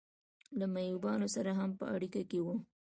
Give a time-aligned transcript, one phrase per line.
[0.59, 2.47] له معبودانو سره هم په اړیکه کې و.